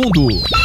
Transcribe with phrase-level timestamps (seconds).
[0.00, 0.59] Mundo.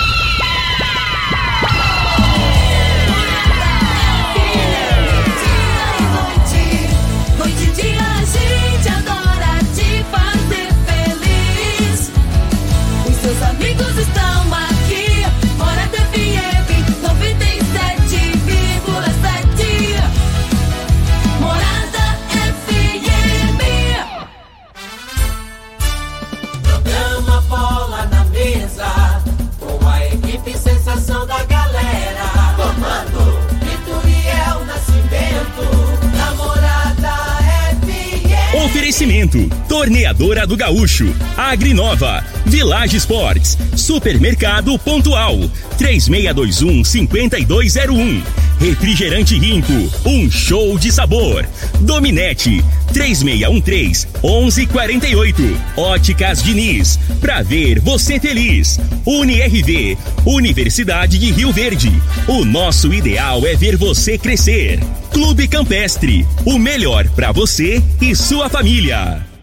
[38.96, 45.38] Oferecimento: Torneadora do Gaúcho, Agrinova, Village Sports, Supermercado Pontual,
[45.78, 48.45] 3621 5201.
[48.60, 49.74] Refrigerante Rinco,
[50.06, 51.48] um show de sabor.
[51.82, 55.62] Dominete, 3613 1148.
[55.78, 58.80] Óticas Diniz, pra ver você feliz.
[59.06, 61.92] UniRV, Universidade de Rio Verde.
[62.28, 64.80] O nosso ideal é ver você crescer.
[65.12, 69.35] Clube Campestre, o melhor para você e sua família.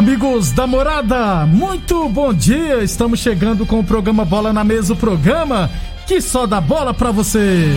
[0.00, 2.82] Amigos da morada, muito bom dia!
[2.82, 5.70] Estamos chegando com o programa Bola na Mesa o programa
[6.06, 7.68] que só dá bola pra você.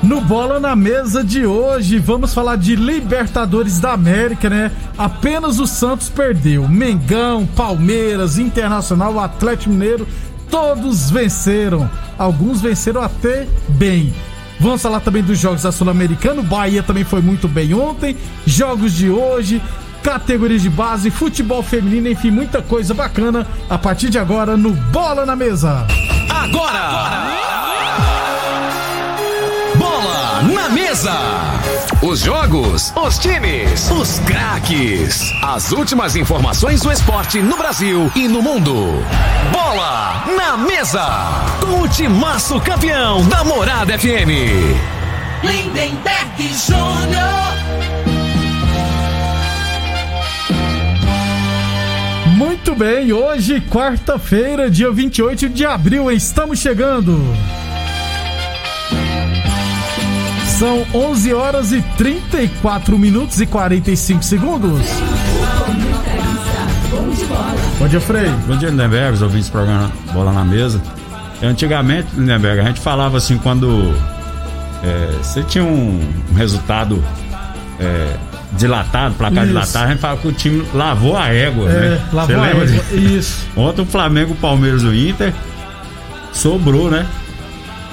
[0.00, 4.70] No Bola na Mesa de hoje, vamos falar de Libertadores da América, né?
[4.96, 6.68] Apenas o Santos perdeu.
[6.68, 10.06] Mengão, Palmeiras, Internacional, Atlético Mineiro,
[10.48, 11.90] todos venceram.
[12.16, 14.14] Alguns venceram até bem.
[14.60, 16.40] Vamos falar também dos jogos da Sul-Americana.
[16.40, 18.16] O Bahia também foi muito bem ontem.
[18.44, 19.62] Jogos de hoje,
[20.02, 25.24] categorias de base, futebol feminino, enfim, muita coisa bacana a partir de agora no Bola
[25.24, 25.86] na Mesa.
[26.28, 27.38] Agora!
[29.76, 31.12] Bola na Mesa!
[32.00, 35.20] Os jogos, os times, os craques.
[35.42, 39.02] As últimas informações do esporte no Brasil e no mundo.
[39.50, 41.04] Bola na Mesa!
[41.60, 44.30] Com o timaço campeão da Morada FM.
[45.42, 47.48] Lindenberg Júnior.
[52.36, 57.36] Muito bem, hoje, quarta-feira, dia 28 de abril, estamos chegando.
[60.58, 64.80] São 11 horas e 34 minutos e 45 segundos.
[67.78, 68.28] Bom dia, Frei.
[68.46, 70.82] Bom dia, Lindenberg, os ouvintes do programa Bola na Mesa.
[71.40, 73.94] Antigamente, Lindenberg, a gente falava assim quando
[74.82, 76.00] é, você tinha um,
[76.34, 77.04] resultado
[77.78, 78.16] é,
[78.54, 79.52] dilatado, placar Isso.
[79.52, 82.00] dilatado, a gente falava que o time lavou a égua, É, né?
[82.12, 82.96] lavou Você a lembra égua, disso?
[82.96, 83.46] isso.
[83.56, 85.32] Ontem o Flamengo, o Palmeiras e o Inter
[86.32, 87.06] sobrou, né?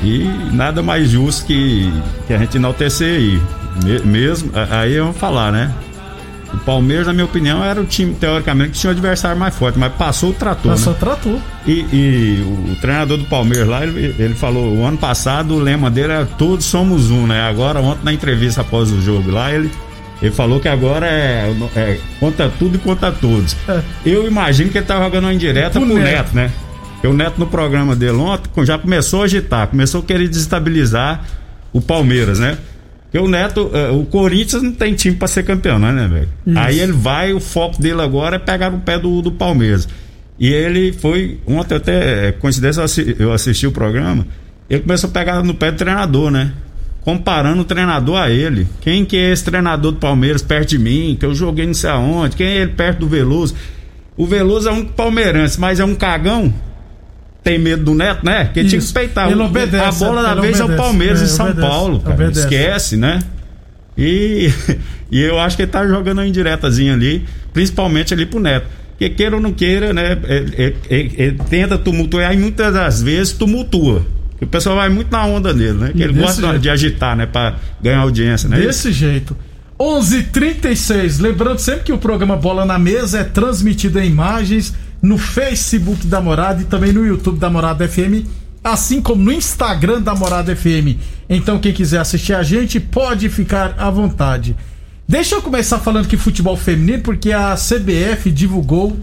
[0.03, 1.91] E nada mais justo que,
[2.27, 3.41] que a gente enaltecer aí.
[3.83, 5.73] Me- mesmo, aí vamos falar, né?
[6.53, 9.77] O Palmeiras, na minha opinião, era o time, teoricamente, que tinha o adversário mais forte,
[9.77, 10.71] mas passou o trator.
[10.71, 10.99] Passou né?
[10.99, 11.39] trator.
[11.67, 15.59] E, e o, o treinador do Palmeiras lá, ele, ele falou, o ano passado o
[15.59, 17.41] lema dele era todos somos um, né?
[17.41, 19.69] Agora, ontem na entrevista após o jogo lá, ele,
[20.21, 23.55] ele falou que agora é, é conta tudo e conta todos.
[23.67, 23.81] É.
[24.05, 26.05] Eu imagino que ele tá jogando uma indireta Pro pro, Neto.
[26.15, 26.51] Neto, né?
[27.07, 31.23] O Neto no programa dele ontem já começou a agitar, começou a querer desestabilizar
[31.73, 32.57] o Palmeiras, né?
[33.03, 36.29] Porque o Neto, eh, o Corinthians não tem time pra ser campeão, né, né, velho?
[36.47, 36.59] Isso.
[36.59, 39.87] Aí ele vai, o foco dele agora é pegar o pé do, do Palmeiras.
[40.39, 44.27] E ele foi, ontem até, eh, coincidência, eu assi- eu assisti o programa,
[44.69, 46.51] ele começou a pegar no pé do treinador, né?
[47.01, 48.67] Comparando o treinador a ele.
[48.81, 51.15] Quem que é esse treinador do Palmeiras perto de mim?
[51.19, 52.35] Que eu joguei não sei aonde?
[52.35, 53.53] Quem é ele perto do Veloso?
[54.17, 56.51] O Veloso é um palmeirense, mas é um cagão.
[57.45, 58.45] Tem medo do Neto, né?
[58.45, 59.29] Que tinha que respeitar.
[59.31, 60.83] Ele obedece, a bola da vez é o obedece.
[60.83, 62.15] Palmeiras É, e São obedece, Paulo, cara.
[62.15, 62.39] obedece.
[62.39, 63.19] Esquece, né?
[63.97, 64.51] E,
[65.11, 67.23] e eu acho que ele tá jogando uma indiretazinha ali,
[67.53, 68.65] principalmente ali pro Neto.
[68.97, 70.17] Que queira ou não queira, né?
[70.27, 74.05] Ele, ele- ele- tenta tumultuar e muitas das vezes tumultua.
[74.41, 75.91] O pessoal vai muito na onda dele, né?
[75.95, 76.59] Que ele gosta jeito.
[76.59, 77.25] de agitar, né?
[77.25, 78.57] Pra ganhar audiência, né?
[78.59, 79.35] Desse jeito.
[79.79, 81.19] 11:36.
[81.19, 84.73] Lembrando sempre que o programa Bola na Mesa é transmitido em imagens
[85.05, 88.25] no Facebook da Morada e também no YouTube da Morada FM,
[88.63, 90.97] assim como no Instagram da Morada FM.
[91.29, 94.55] Então quem quiser assistir a gente pode ficar à vontade.
[95.07, 98.97] Deixa eu começar falando que futebol feminino, porque a CBF divulgou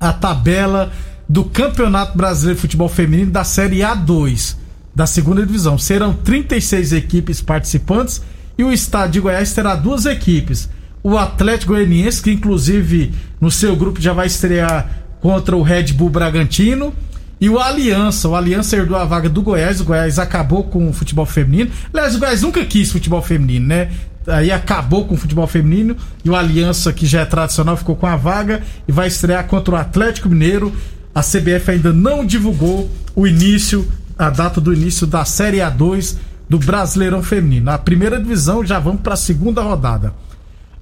[0.00, 0.90] a tabela
[1.28, 4.56] do Campeonato Brasileiro de Futebol Feminino da Série A2
[4.94, 5.76] da segunda divisão.
[5.76, 8.22] Serão 36 equipes participantes
[8.56, 10.70] e o estado de Goiás terá duas equipes.
[11.02, 16.10] O Atlético Goianiense, que inclusive no seu grupo já vai estrear contra o Red Bull
[16.10, 16.94] Bragantino.
[17.40, 20.92] E o Aliança, o Aliança herdou a vaga do Goiás, o Goiás acabou com o
[20.92, 21.70] futebol feminino.
[21.92, 23.90] Aliás, o Goiás nunca quis futebol feminino, né?
[24.26, 28.06] Aí acabou com o futebol feminino e o Aliança, que já é tradicional, ficou com
[28.06, 30.70] a vaga e vai estrear contra o Atlético Mineiro.
[31.14, 36.16] A CBF ainda não divulgou o início, a data do início da Série A2
[36.48, 37.70] do Brasileirão Feminino.
[37.70, 40.12] A primeira divisão já vamos para a segunda rodada.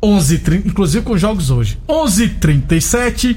[0.03, 1.79] 11h30, inclusive com jogos hoje.
[1.89, 3.37] 11h37.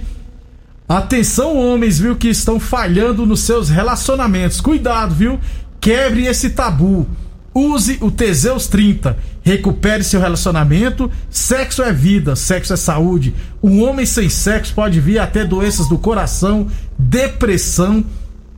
[0.97, 4.59] Atenção, homens, viu, que estão falhando nos seus relacionamentos.
[4.59, 5.39] Cuidado, viu?
[5.79, 7.07] Quebre esse tabu.
[7.53, 9.17] Use o Teseus 30.
[9.41, 11.09] Recupere seu relacionamento.
[11.29, 13.33] Sexo é vida, sexo é saúde.
[13.63, 16.67] Um homem sem sexo pode vir até doenças do coração,
[16.99, 18.03] depressão,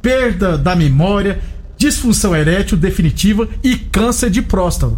[0.02, 1.40] perda da memória,
[1.78, 4.98] disfunção erétil definitiva e câncer de próstata.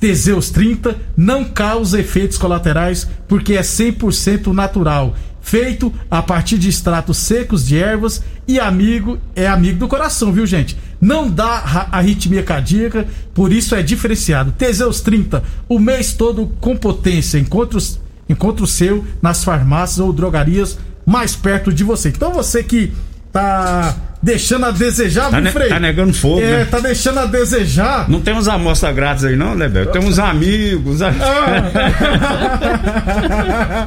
[0.00, 5.14] Teseus 30 não causa efeitos colaterais porque é 100% natural
[5.46, 10.44] feito a partir de extratos secos de ervas e amigo é amigo do coração, viu,
[10.44, 10.76] gente?
[11.00, 14.50] Não dá arritmia cardíaca, por isso é diferenciado.
[14.50, 17.38] Teseus 30, o mês todo com potência.
[17.38, 17.78] Encontre,
[18.28, 22.08] encontre o seu nas farmácias ou drogarias mais perto de você.
[22.08, 22.92] Então você que
[23.30, 25.68] tá deixando a desejar, tá, Frei?
[25.68, 26.64] Tá negando fogo, É, né?
[26.64, 28.08] tá deixando a desejar.
[28.08, 29.68] Não tem uns amostras grátis aí não, né?
[29.92, 31.00] Tem uns amigos.
[31.02, 31.12] Ah.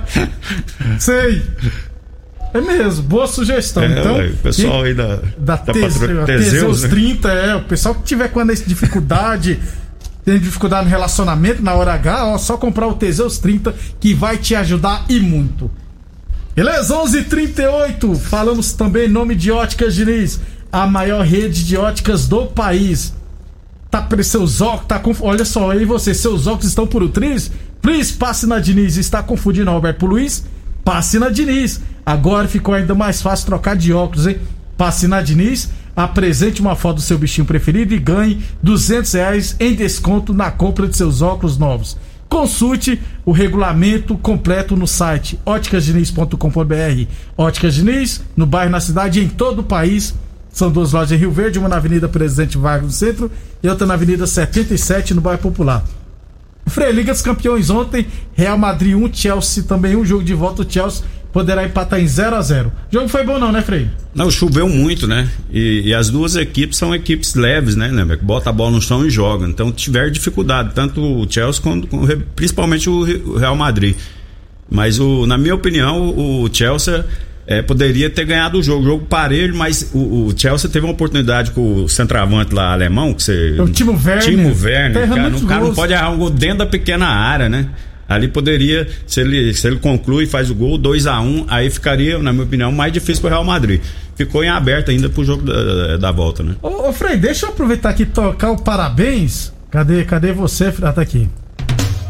[0.99, 1.41] Sei.
[2.53, 3.83] É mesmo, boa sugestão.
[3.83, 6.89] É, então, ué, o pessoal aí da, da, da patrulha Teseus, Teseus, né?
[6.89, 9.59] 30, é, o pessoal que tiver com essa dificuldade,
[10.25, 14.37] tem dificuldade no relacionamento, na hora H, ó, só comprar o Teseus 30 que vai
[14.37, 15.69] te ajudar e muito.
[16.59, 18.15] Beleza, 11:38.
[18.15, 23.13] Falamos também em nome de Óticas Diniz, a maior rede de óticas do país.
[23.89, 27.49] Tá para seus óculos, tá com, olha só aí você, seus óculos estão por utriz?
[27.81, 28.97] Please, passe na Diniz.
[28.97, 30.43] Está confundindo Alberto Luiz?
[30.83, 31.79] Passe na Diniz.
[32.05, 34.37] Agora ficou ainda mais fácil trocar de óculos, hein?
[34.75, 39.73] Passe na Diniz, apresente uma foto do seu bichinho preferido e ganhe 200 reais em
[39.75, 41.95] desconto na compra de seus óculos novos.
[42.29, 47.11] Consulte o regulamento completo no site óticasdiniz.com.br.
[47.35, 50.13] Óticas Diniz, no bairro, na cidade e em todo o país.
[50.51, 53.31] São duas lojas em Rio Verde, uma na Avenida Presidente Vargas no centro
[53.63, 55.83] e outra na Avenida 77 no bairro Popular.
[56.67, 60.71] Frei, Liga dos Campeões ontem, Real Madrid 1, Chelsea também um jogo de volta, o
[60.71, 63.87] Chelsea poderá empatar em 0 a 0 O jogo foi bom não, né, Frei?
[64.13, 65.27] Não, choveu muito, né?
[65.51, 67.89] E, e as duas equipes são equipes leves, né?
[68.17, 69.45] Que bota a bola no chão e joga.
[69.47, 71.87] Então tiver dificuldade, tanto o Chelsea quanto,
[72.35, 73.95] principalmente o Real Madrid.
[74.69, 77.05] Mas o, na minha opinião, o Chelsea
[77.47, 78.83] é, poderia ter ganhado o jogo.
[78.83, 83.23] Jogo parelho, mas o, o, Chelsea teve uma oportunidade com o centroavante lá alemão, que
[83.23, 83.59] você.
[83.59, 84.23] O Timo Werner.
[84.23, 85.09] Timo Werner.
[85.09, 87.67] Cara, o cara não pode errar um gol dentro da pequena área, né?
[88.09, 91.45] Ali poderia, se ele, se ele conclui e faz o gol, 2 a 1 um,
[91.47, 93.81] aí ficaria, na minha opinião, mais difícil para o Real Madrid.
[94.15, 96.55] Ficou em aberto ainda pro jogo da, da volta, né?
[96.61, 99.53] Ô, ô Frei, deixa eu aproveitar aqui e tocar o parabéns.
[99.69, 100.89] Cadê, cadê você, Frei?
[100.89, 101.29] Ah, tá aqui.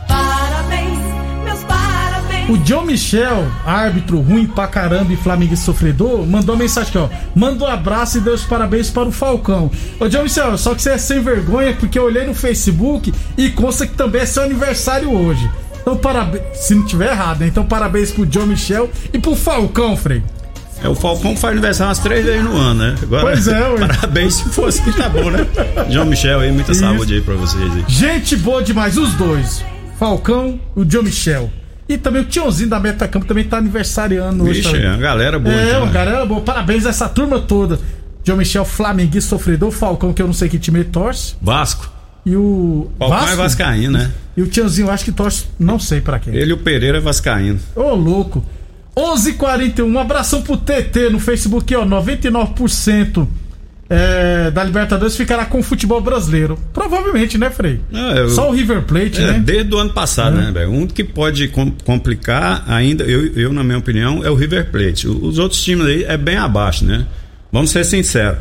[0.08, 0.98] Parabéns,
[1.44, 2.50] meus parabéns.
[2.50, 7.10] O John Michel, árbitro ruim pra caramba e Flamengo sofredor, mandou uma mensagem aqui, ó.
[7.36, 9.70] Manda um abraço e deu os parabéns para o Falcão.
[10.00, 13.50] Ô John Michel, só que você é sem vergonha porque eu olhei no Facebook e
[13.50, 15.48] consta que também é seu aniversário hoje.
[15.82, 17.48] Então parabéns, se não tiver errado, né?
[17.48, 20.24] Então parabéns pro John Michel e pro Falcão, Frei.
[20.84, 22.96] É, o Falcão faz aniversário umas três vezes no ano, né?
[23.02, 23.80] Agora, Pois é, ué.
[23.88, 25.46] Parabéns se fosse que tá bom, né?
[25.90, 26.82] João Michel aí, muita Isso.
[26.82, 27.84] saúde aí pra vocês aí.
[27.88, 29.64] Gente boa demais, os dois.
[29.98, 31.50] Falcão e o John Michel.
[31.88, 34.62] E também o Tiozinho da Metacampo também tá aniversariando hoje.
[34.62, 35.56] Vixe, é uma galera boa.
[35.56, 36.40] É, então, uma galera boa.
[36.42, 37.80] Parabéns a essa turma toda.
[38.24, 41.36] John Michel, Flamenguista, sofredor, Falcão, que eu não sei que time ele torce.
[41.42, 41.92] Vasco.
[42.26, 42.90] E o.
[43.00, 44.12] Falcão é vascaíno, né?
[44.38, 46.34] E o Tiozinho, eu acho que torce, não sei pra quem.
[46.36, 47.60] Ele e o Pereira é vascaíno.
[47.76, 48.44] Ô, louco.
[48.96, 51.86] 11:41 um abração pro TT no Facebook, ó.
[51.86, 53.28] 99%
[53.90, 56.60] é, da Libertadores ficará com o futebol brasileiro.
[56.74, 57.80] Provavelmente, né, Frei?
[57.92, 59.42] É, eu- Só o River Plate, É, né?
[59.44, 60.72] desde o ano passado, né, velho?
[60.72, 65.08] Um que pode com- complicar ainda, eu, eu, na minha opinião, é o River Plate.
[65.08, 67.06] Os outros times aí é bem abaixo, né?
[67.52, 68.38] Vamos ser sinceros.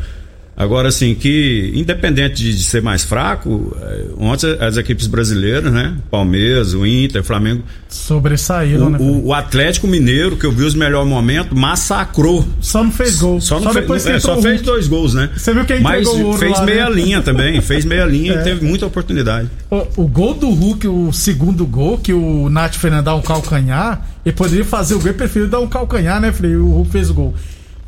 [0.59, 5.95] Agora, assim, que independente de, de ser mais fraco, é, ontem as equipes brasileiras, né?
[6.11, 7.63] Palmeiras, o Inter, Flamengo.
[7.87, 8.97] Sobressaíram, né?
[8.97, 9.09] O, Frei?
[9.09, 12.45] o- o Atlético Mineiro, que eu vi os melhores momentos, massacrou.
[12.59, 13.39] Só não fez gol.
[13.39, 15.29] Só, não depois que fez, é, só fez dois gols, né?
[15.37, 16.95] Você viu quem Mas o ouro fez lá, meia né?
[16.95, 18.41] linha também, fez meia linha É.
[18.41, 19.47] e teve muita oportunidade.
[19.71, 24.05] O, o gol do Hulk, o segundo gol, que o Nath Fernandes dá um calcanhar,
[24.25, 26.55] ele poderia fazer o gol e preferiu dar um calcanhar, né, Frei?
[26.57, 27.33] O Hulk fez o gol.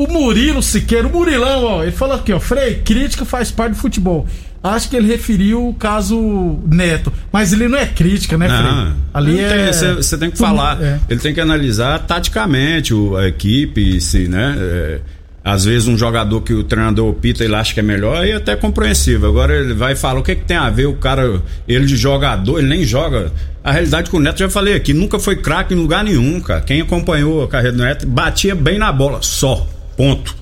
[0.03, 3.77] O Murilo Siqueira, o Murilão, ó, ele falou aqui, ó, Frei, crítica faz parte do
[3.77, 4.25] futebol.
[4.63, 8.61] Acho que ele referiu o caso Neto, mas ele não é crítica, né, Frei?
[8.61, 9.71] Não, Ali é.
[10.01, 10.81] você, tem que falar.
[10.81, 10.99] é.
[11.09, 14.55] Ele tem que analisar taticamente o- a equipe, se, né?
[14.57, 14.99] é,
[15.43, 18.35] às vezes um jogador que o treinador opta, ele acha que é melhor e é
[18.35, 19.29] até compreensível.
[19.29, 22.59] Agora ele vai falar o que, que tem a ver o cara, ele de jogador,
[22.59, 23.31] ele nem joga.
[23.63, 26.61] A realidade com o Neto, já falei aqui, nunca foi craque em lugar nenhum, cara.
[26.61, 29.67] Quem acompanhou a carreira do Neto batia bem na bola, só.
[30.01, 30.35] Ponto.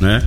[0.00, 0.22] Né?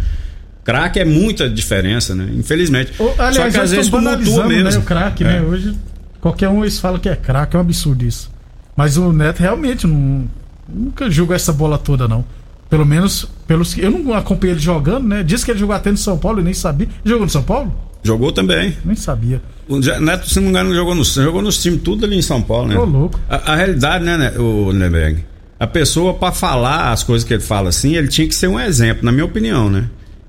[0.64, 2.30] Craque é muita diferença, né?
[2.34, 2.92] Infelizmente.
[3.00, 4.70] Ô, Aliás, Só que às vezes tumultua banalizando, mesmo.
[4.72, 5.28] né, o craque, É.
[5.28, 5.42] né?
[5.42, 5.76] Hoje
[6.22, 8.30] qualquer um eles falam que é craque, é um absurdo isso.
[8.76, 10.28] Mas o Neto realmente não,
[10.68, 12.24] nunca julga essa bola toda, não.
[12.70, 13.82] Pelo menos pelos que.
[13.82, 15.24] Eu não acompanhei ele jogando, né?
[15.24, 16.88] Diz que ele jogou até no São Paulo, eu nem sabia.
[17.04, 17.74] Jogou no São Paulo?
[18.04, 18.78] Jogou também.
[18.86, 19.42] Nem sabia.
[19.68, 22.42] O Neto, se não me engano, jogou, no, jogou nos times tudo ali em São
[22.42, 22.78] Paulo, né?
[22.78, 23.20] Ô, louco.
[23.30, 25.24] A, a realidade, né, né o Lindenberg?
[25.60, 28.60] A pessoa, pra falar as coisas que ele fala assim, ele tinha que ser um
[28.60, 29.86] exemplo, na minha opinião, né?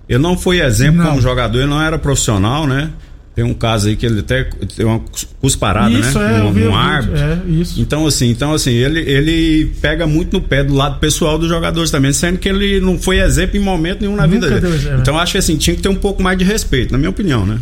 [0.09, 1.11] Ele não foi exemplo Não.
[1.11, 2.91] como jogador, ele não era profissional, né?
[3.33, 4.43] Tem um caso aí que ele até
[4.77, 5.01] tem uma
[5.41, 6.41] cusparada, isso né?
[6.41, 7.17] é, um, vi um árbitro.
[7.17, 7.81] É, isso.
[7.81, 11.93] Então assim, então assim, ele, ele pega muito no pé do lado pessoal dos jogadores
[11.93, 14.75] também, sendo que ele não foi exemplo em momento nenhum na Nunca vida dele.
[14.75, 15.01] exemplo.
[15.01, 17.47] Então acho que assim, tinha que ter um pouco mais de respeito, na minha opinião,
[17.47, 17.59] né?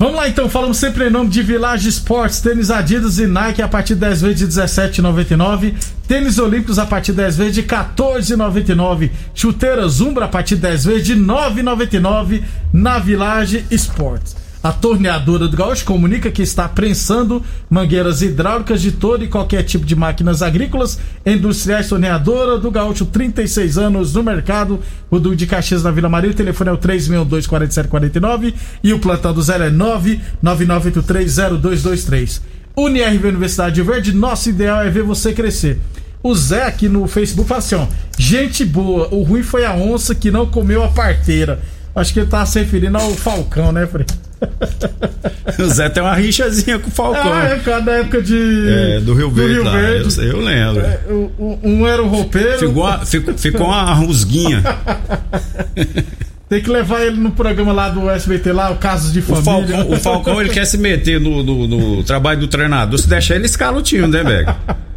[0.00, 3.68] Vamos lá então, falamos sempre em nome de Village Sports, tênis Adidas e Nike a
[3.68, 5.74] partir de 10 vezes de 17,99,
[6.08, 10.84] tênis Olímpicos a partir de 10 vezes de 14,99, chuteira Zumbra a partir de 10
[10.86, 12.42] vezes de 9,99
[12.72, 14.34] na Village Sports.
[14.62, 19.86] A torneadora do Gaúcho comunica que está prensando mangueiras hidráulicas de todo e qualquer tipo
[19.86, 24.78] de máquinas agrícolas, industriais, torneadora do Gaúcho, 36 anos no mercado,
[25.10, 28.52] o do de Caxias na Vila Maria, o telefone é o 362-4749
[28.84, 32.42] e o plantão do 0 é 999830223.
[32.76, 35.80] UniRV Universidade de Verde, nosso ideal é ver você crescer.
[36.22, 37.86] O Zé aqui no Facebook fala assim, ó,
[38.18, 41.62] gente boa, o ruim foi a onça que não comeu a parteira.
[41.94, 44.04] Acho que ele tá se referindo ao Falcão, né, Frei?
[45.58, 47.32] O Zé tem uma rixazinha com o Falcão.
[47.32, 48.66] Ah, é, cara, da época de.
[48.68, 50.18] É, do Rio Verde, lá, Verde.
[50.20, 50.82] Eu, eu lembro.
[51.10, 52.58] O- o- Um era o roupeiro.
[52.58, 54.62] Ficou, uma, ficou, ficou uma rusguinha.
[56.48, 59.76] Tem que levar ele no programa lá do SBT, lá, o Casos de O Família.
[59.76, 62.98] Falcão, o Falcão ele quer se meter no, no- no trabalho do treinador.
[62.98, 64.54] Se deixar ele escala o time, né, velho?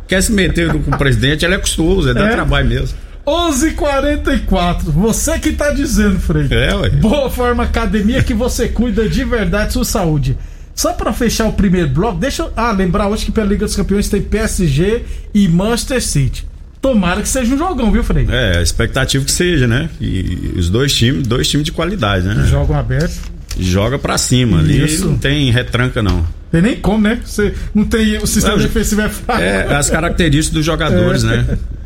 [0.08, 2.32] Quer se meter no- com o presidente, ele é custoso, é, dá É.
[2.32, 2.98] trabalho mesmo.
[3.25, 4.84] 11:44.
[4.92, 6.48] Você que tá dizendo, Frei.
[6.51, 6.89] É, ué.
[6.89, 10.38] Boa Forma Academia que você cuida de verdade sua saúde.
[10.75, 13.75] Só pra fechar o primeiro bloco, deixa eu ah, lembrar hoje que pela Liga dos
[13.75, 15.03] Campeões tem PSG
[15.34, 16.48] e Manchester City.
[16.82, 18.27] Tomara que seja um jogão, viu, Frei?
[18.30, 19.89] É, expectativa que seja, né?
[20.01, 22.44] E os dois times, dois times de qualidade, né?
[22.48, 23.32] Jogam aberto.
[23.58, 25.06] Joga pra cima ali, Isso.
[25.06, 26.25] não tem retranca não.
[26.51, 27.20] Tem nem como, né?
[27.24, 29.42] Você não tem o sistema Não, defensivo é fraco.
[29.42, 31.27] É as características dos jogadores, É.
[31.27, 31.58] né?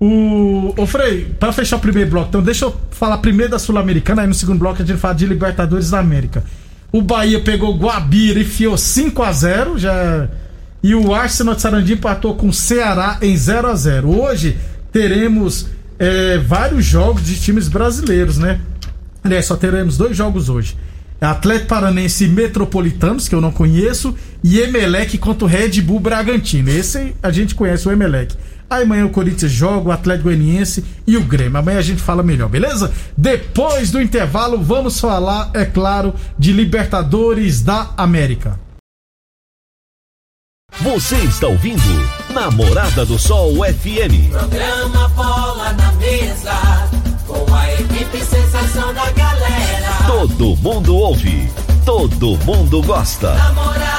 [0.00, 4.22] O, ô Frei, pra fechar o primeiro bloco, então deixa eu falar primeiro da Sul-Americana,
[4.22, 6.44] aí no segundo bloco a gente fala de Libertadores da América.
[6.92, 10.28] O Bahia pegou o Guabira e enfiou 5 a 0 já
[10.82, 14.56] e o Arsenal de Sarandi empatou com o Ceará em 0 a 0 Hoje
[14.92, 15.66] teremos
[15.98, 18.60] é, vários jogos de times brasileiros, né?
[19.22, 20.76] Aliás, só teremos dois jogos hoje.
[21.20, 26.70] Atlético Paranense e Metropolitanos, que eu não conheço, e Emelec contra o Red Bull Bragantino.
[26.70, 28.36] Esse a gente conhece, o Emelec.
[28.70, 31.58] Aí amanhã o Corinthians joga, o Atlético Goianiense e o Grêmio.
[31.58, 32.92] Amanhã a gente fala melhor, beleza?
[33.16, 38.60] Depois do intervalo, vamos falar, é claro, de Libertadores da América.
[40.80, 41.82] Você está ouvindo
[42.32, 44.30] Namorada do Sol FM.
[44.30, 46.88] Programa Bola na Mesa,
[47.26, 50.06] com a equipe sensação da galera.
[50.06, 51.50] Todo mundo ouve,
[51.84, 53.34] todo mundo gosta.
[53.34, 53.97] Namorada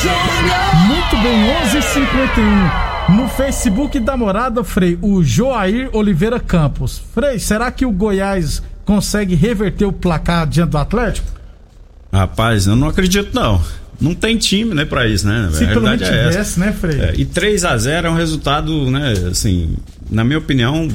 [0.00, 7.02] Muito bem, 11:51 No Facebook da Morada, Frei, o Joair Oliveira Campos.
[7.12, 11.26] Frei, será que o Goiás consegue reverter o placar diante do Atlético?
[12.12, 13.60] Rapaz, eu não acredito não.
[14.00, 15.48] Não tem time, né, pra isso, né?
[15.52, 17.00] Se a pelo menos é tivesse, né, Frei?
[17.00, 19.74] É, e 3 a 0 é um resultado, né, assim,
[20.08, 20.86] na minha opinião,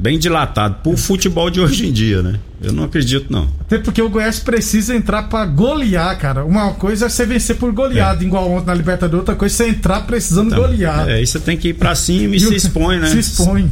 [0.00, 2.40] bem dilatado pro futebol de hoje em dia, né?
[2.62, 3.48] Eu não acredito não.
[3.60, 6.44] Até porque o Goiás precisa entrar pra golear, cara.
[6.44, 9.70] Uma coisa é você vencer por goleada, igual ontem na Libertadores, outra coisa é você
[9.70, 11.08] entrar precisando golear.
[11.08, 13.08] É, aí você tem que ir pra cima e, E se expõe, né?
[13.08, 13.70] se expõe.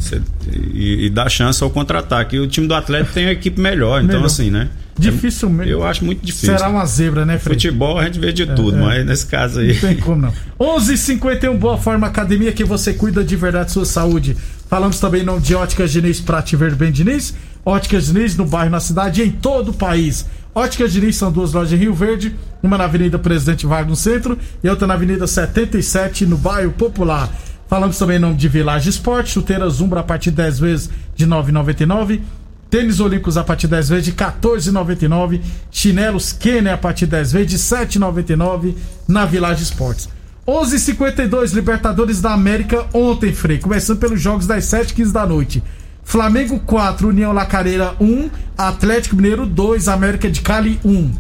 [0.75, 2.37] E, e dá chance ao contra-ataque.
[2.37, 4.27] E o time do Atlético tem uma equipe melhor, então Melhor.
[4.27, 4.69] assim, né?
[4.99, 5.71] Dificilmente.
[5.71, 6.57] Eu acho muito difícil.
[6.57, 7.55] Será uma zebra, né, Frei?
[7.55, 8.81] Futebol a gente vê de tudo, é.
[8.81, 9.75] mas nesse caso aí.
[9.75, 10.33] Não tem como não.
[10.59, 14.37] 11:51 Boa Forma Academia que você cuida de verdade sua saúde.
[14.69, 17.35] Falamos também em nome de Óticas Diniz Prate Verde Bem Diniz.
[17.65, 20.27] Óticas Diniz no bairro, na cidade e em todo o país.
[20.55, 24.39] Óticas Diniz são duas lojas em Rio Verde, uma na Avenida Presidente Vargas no centro
[24.63, 27.31] e outra na Avenida 77 no bairro Popular.
[27.67, 31.27] Falamos também em nome de Village Esporte, chuteiras Zumbra a partir de 10 vezes de
[31.27, 32.21] 9,99.
[32.69, 35.41] Tênis Olímpicos a partir de 10 vezes de 14,99.
[35.71, 38.75] Chinelos Kenner a partir de 10 vezes de 7,99
[39.07, 40.11] na Village Esportes.
[40.49, 43.59] 11:52 Libertadores da América ontem, Frei.
[43.59, 45.63] Começando pelos jogos das 7h15 da noite.
[46.03, 51.11] Flamengo 4, União Lacareira 1, Atlético Mineiro 2, América de Cali 1.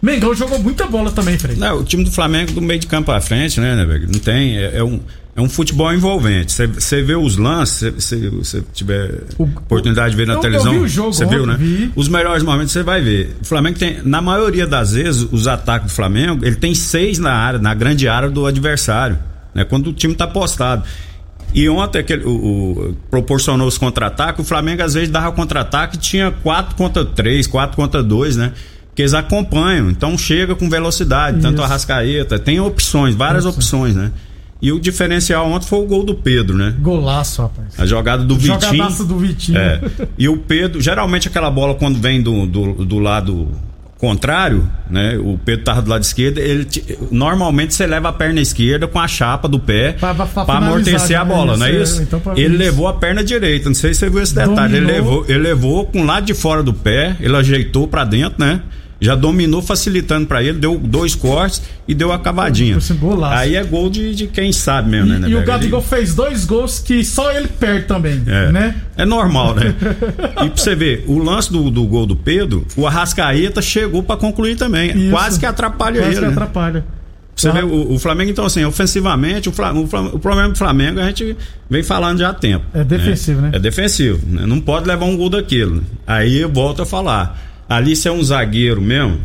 [0.00, 1.56] Mengão jogou muita bola também, Frei.
[1.56, 4.06] Não, o time do Flamengo do meio de campo à frente, né, né?
[4.06, 4.56] Não tem.
[4.56, 5.00] É, é um,
[5.38, 6.52] é um futebol envolvente.
[6.52, 10.72] Você vê os lances, se você tiver O- oportunidade de ver na eu- televisão.
[10.72, 11.56] vi o jogo Você viu, né?
[11.58, 11.92] vi.
[11.94, 13.36] Os melhores momentos você vai ver.
[13.40, 17.32] O Flamengo tem, na maioria das vezes, os ataques do Flamengo, ele tem seis na
[17.32, 19.16] área, na grande área do adversário.
[19.54, 19.64] Né?
[19.64, 20.82] Quando o time tá postado.
[21.54, 26.00] E ontem aquele, o, o- proporcionou os contra-ataques, o Flamengo às vezes dava contra-ataque e
[26.00, 28.52] tinha 4 contra 3, 4 contra 2, né?
[28.94, 31.62] Que eles acompanham, então chega com velocidade, tanto Isso.
[31.62, 34.10] a Rascaeta, tem opções, várias opções, né?
[34.60, 36.74] E o diferencial ontem foi o gol do Pedro, né?
[36.80, 37.68] Golaço, rapaz.
[37.78, 38.60] A jogada do Vitinho.
[38.60, 39.56] Jogadaço do Vitinho.
[39.58, 39.80] É.
[40.18, 43.48] E o Pedro, geralmente aquela bola quando vem do, do, do lado
[43.96, 45.16] contrário, né?
[45.18, 48.98] O Pedro tava do lado esquerdo, ele te- normalmente você leva a perna esquerda com
[49.00, 51.34] a chapa do pé Pra- para amortecer a né?
[51.34, 52.58] bola, não é Isso, então ele isso.
[52.58, 55.04] levou a perna direita, não sei se você viu esse detalhe, ele Dominou.
[55.20, 58.60] levou, ele levou com o lado de fora do pé, ele ajeitou para dentro, né?
[59.00, 62.78] Já dominou facilitando para ele, deu dois cortes e deu a cavadinha.
[63.30, 65.16] Aí é gol de, de quem sabe mesmo, né?
[65.16, 65.44] E, né, e o?
[65.44, 68.50] Gabigol Ele- fez dois gols que só ele perde também, é.
[68.50, 68.74] né?
[68.96, 69.72] É normal, né?
[70.44, 74.16] e pra você ver, o lance do, do gol do Pedro, o Arrascaeta chegou pra
[74.16, 74.90] concluir também.
[74.90, 75.10] Isso.
[75.10, 76.20] Quase que atrapalha Quase ele.
[76.20, 76.32] que né?
[76.32, 76.84] atrapalha.
[77.36, 80.98] Você Ah, vê o, o Flamengo, então, assim, ofensivamente, o, Fla- o problema do Flamengo
[80.98, 81.36] a gente
[81.70, 82.64] vem falando já há tempo.
[82.74, 83.50] É defensivo, né?
[83.52, 84.26] É defensivo.
[84.26, 84.44] né?
[84.44, 85.76] Não pode levar um gol daquilo.
[85.76, 85.82] né?
[86.04, 87.46] Aí eu volto a falar.
[87.68, 89.20] Ali, se é um zagueiro mesmo,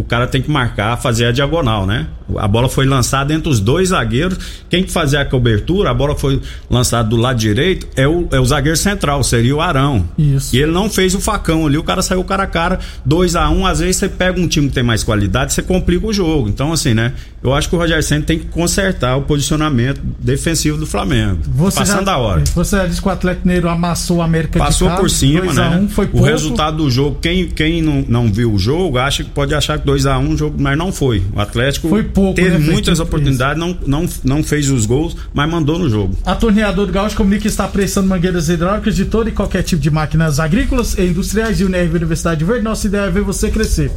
[0.00, 2.06] o cara tem que marcar, fazer a diagonal, né?
[2.36, 4.38] A bola foi lançada entre os dois zagueiros.
[4.68, 6.40] Quem que fazia a cobertura, a bola foi
[6.70, 10.08] lançada do lado direito, é o, é o zagueiro central, seria o Arão.
[10.16, 10.54] Isso.
[10.54, 13.50] E ele não fez o facão ali, o cara saiu cara a cara, 2 a
[13.50, 16.12] 1 um, às vezes você pega um time que tem mais qualidade, você complica o
[16.12, 16.48] jogo.
[16.48, 17.12] Então, assim, né?
[17.42, 21.38] Eu acho que o Roger Senna tem que consertar o posicionamento defensivo do Flamengo.
[21.54, 22.44] Você Passando já, a hora.
[22.54, 25.40] Você já disse que o Atlético Mineiro amassou o América Passou de Cali, por cima,
[25.46, 25.76] 2 a né?
[25.78, 26.26] 1, foi o pouco.
[26.26, 29.86] resultado do jogo, quem, quem não, não viu o jogo, acha que pode achar que
[29.92, 31.22] 2x1 um jogo, mas não foi.
[31.34, 33.02] O Atlético Foi pouco, teve né, muitas Felipe?
[33.02, 36.16] oportunidades, não, não, não fez os gols, mas mandou no jogo.
[36.24, 39.80] A torneadora do Gaúcho comunica que está prestando mangueiras hidráulicas de todo e qualquer tipo
[39.80, 42.62] de máquinas agrícolas e industriais e UNRV Universidade Verde.
[42.62, 43.90] Nossa ideia é ver você crescer.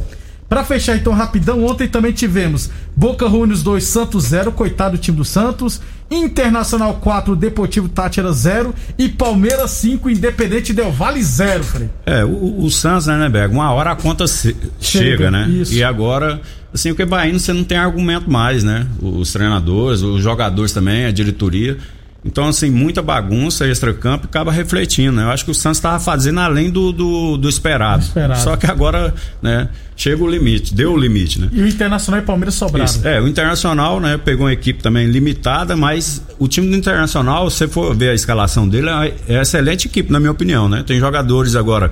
[0.48, 5.16] Pra fechar então rapidão, ontem também tivemos Boca Juniors 2, Santos 0, coitado do time
[5.16, 5.80] do Santos,
[6.10, 11.90] Internacional 4, Deportivo Tátira 0 e Palmeiras 5, Independente Del Vale 0, Frei.
[12.06, 13.54] É, o, o Santos, né, Neberg?
[13.54, 15.48] Uma hora a conta se- chega, Chega, né?
[15.48, 15.72] isso.
[15.72, 16.40] E agora,
[16.72, 18.86] assim, o que indo, você não tem argumento mais, né?
[19.00, 21.78] Os treinadores, os jogadores também, a diretoria.
[22.24, 25.24] Então, assim, muita bagunça extra-campo acaba refletindo, né?
[25.24, 28.02] Eu acho que o Santos estava fazendo além do, do, do esperado.
[28.02, 28.40] Esperado.
[28.40, 31.48] Só que agora, né, chega o limite, deu o limite, né?
[31.52, 32.86] E o Internacional e Palmeiras sobraram.
[32.86, 33.06] Isso.
[33.06, 37.58] É, o Internacional, né, pegou uma equipe também limitada, mas o time do Internacional, se
[37.58, 40.82] você for ver a escalação dele, é é excelente equipe, na minha opinião, né?
[40.86, 41.90] Tem jogadores agora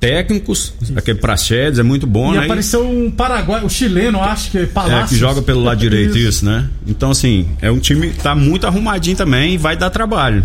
[0.00, 2.44] técnicos, aquele Praxedes é muito bom, E né?
[2.44, 5.08] apareceu um paraguai, o chileno, acho que é É, Palácio.
[5.08, 6.44] que joga pelo lado direito, isso.
[6.44, 6.66] né?
[6.86, 10.42] Então, assim, é um time que tá muito arrumadinho também e vai dar trabalho.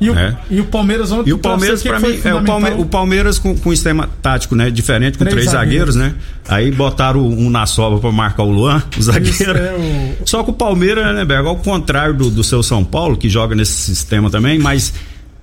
[0.00, 0.36] E o, É.
[0.48, 3.56] e o Palmeiras ontem E o Palmeiras, você, mim, é, o, Palme- o Palmeiras com,
[3.56, 4.70] com um sistema tático, né?
[4.70, 6.14] Diferente, com Três três, zagueiros, né?
[6.48, 9.28] Aí botaram um na sobra pra marcar o Luan, o zagueiro.
[9.28, 9.74] Isso, é
[10.22, 13.28] o- Só que o Palmeiras, né, Berg, ao contrário do, do seu São Paulo, que
[13.28, 14.92] joga nesse sistema também, mas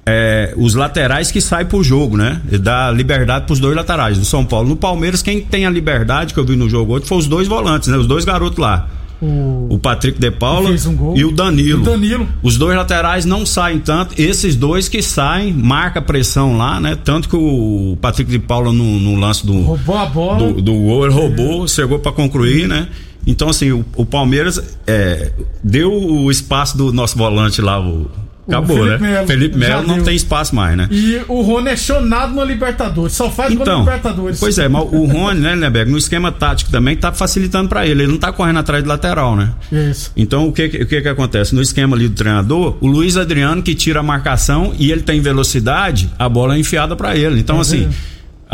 [0.06, 2.42] é, os laterais que saem pro jogo, né?
[2.48, 4.70] Ele dá liberdade pros dois laterais do São Paulo.
[4.70, 7.48] No Palmeiras, quem tem a liberdade que eu vi no jogo hoje foi os dois
[7.48, 7.98] volantes, né?
[7.98, 8.88] Os dois garotos lá.
[9.22, 11.82] O- O Patrick de Paula um e o Danilo.
[11.82, 12.28] O Danilo.
[12.44, 14.14] Os dois laterais não saem tanto.
[14.22, 16.96] Esses dois que saem, marca pressão lá, né?
[17.02, 20.38] Tanto que o Patrick de Paula no, no lance do, Roubou a bola.
[20.54, 22.90] do, do gol, ele roubou, chegou pra concluir, né?
[23.26, 25.32] Então, assim, o, o Palmeiras é,
[25.64, 28.08] deu o espaço do nosso volante lá, o.
[28.48, 29.12] Acabou, Felipe né?
[29.12, 29.28] Melo.
[29.28, 30.04] Felipe Melo não deu.
[30.06, 30.88] tem espaço mais, né?
[30.92, 33.14] E o Rony é chonado na Libertadores.
[33.14, 34.40] Só faz gol na Então, Libertadores.
[34.40, 38.04] pois é, mas o Rony, né, Neberg, no esquema tático também tá facilitando pra ele.
[38.04, 39.52] Ele não tá correndo atrás de lateral, né?
[39.72, 40.12] Isso.
[40.16, 41.56] Então o que, o que que acontece?
[41.56, 45.20] No esquema ali do treinador, o Luiz Adriano que tira a marcação e ele tem
[45.22, 47.40] velocidade, a bola é enfiada pra ele.
[47.40, 47.98] Então, É assim, verdade.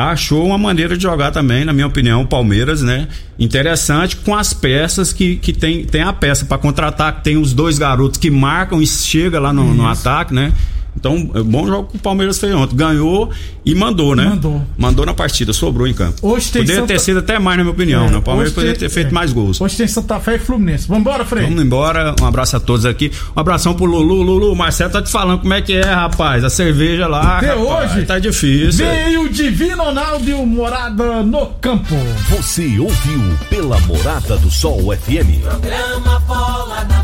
[0.10, 3.08] Achou uma maneira de jogar também, na minha opinião, o Palmeiras, né?
[3.38, 7.54] Interessante com as peças que, que tem, tem a peça pra contratar, que tem os
[7.54, 10.52] dois garotos que marcam e chega lá no, no ataque, né?
[10.96, 12.76] Então, é bom jogo que o Palmeiras fez ontem.
[12.76, 13.30] Ganhou
[13.66, 14.26] e mandou, né?
[14.26, 14.62] Mandou.
[14.78, 16.18] Mandou na partida, sobrou em campo.
[16.22, 18.18] Hoje tem Poderia Santa- ter sido até mais, na minha opinião, É, né?
[18.18, 19.12] O Palmeiras poderia tem- ter feito é.
[19.12, 19.62] mais gols.
[19.62, 20.88] Hoje tem Santa Fé e Fluminense.
[20.88, 21.46] Vambora, Frei.
[21.46, 23.10] Vamos embora, um abraço a todos aqui.
[23.36, 24.22] Um abração pro Lulu.
[24.22, 26.44] Lulu, o Marcelo tá te falando como é que é, rapaz.
[26.44, 27.40] A cerveja lá.
[27.40, 27.60] Rapaz,
[27.94, 28.06] hoje.
[28.06, 28.86] Tá difícil.
[28.86, 31.96] Veio o Divino Ronaldo e o Morada no campo.
[32.30, 35.42] Você ouviu pela Morada do Sol FM.
[35.42, 37.02] Programa Bola na